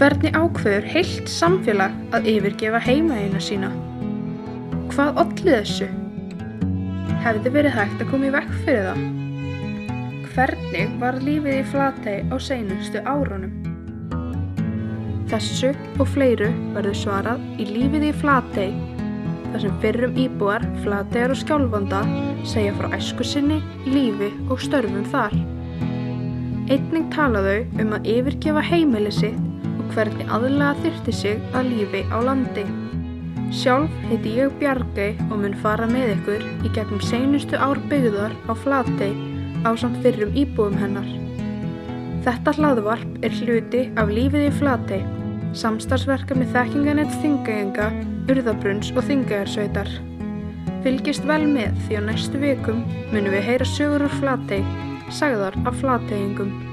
[0.00, 3.68] Hvernig ákveður heilt samfélag að yfirgefa heimaðina sína?
[4.94, 5.88] Hvað olli þessu?
[7.20, 9.02] Hefði verið hægt að koma í vekk fyrir það?
[10.30, 13.52] Hvernig var lífið í Flatey á seinustu árunum?
[15.28, 16.48] Þessu og fleiru
[16.78, 18.72] verður svarað í lífið í Flatey
[19.50, 22.00] þar sem fyrrum íbúar, Flateyjar og Skjálfanda
[22.48, 25.36] segja frá æsku sinni, lífi og störfum þar.
[26.72, 29.49] Einning tala þau um að yfirgefa heimili sitt
[29.94, 32.64] hvernig aðlega þyrti sig að lífi á landi.
[33.50, 38.52] Sjálf heiti ég Bjargei og mun fara með ykkur í gegnum seinustu ár byggðar á
[38.54, 39.16] Flatey
[39.66, 41.08] á samt fyrrum íbúum hennar.
[42.22, 45.02] Þetta hlaðvarp er hluti af lífið í Flatey,
[45.56, 47.90] samstarfsverka með þekkinganett þingæginga,
[48.30, 49.90] urðabrunns og þingæjarsveitar.
[50.84, 54.62] Fylgist vel með því á næstu vikum munum við heyra sögur úr Flatey,
[55.10, 56.69] sagðar af Flateyingum.